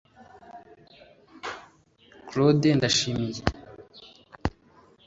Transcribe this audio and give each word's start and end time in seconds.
Claude 2.29 2.69
Ndayishimiye 2.77 3.41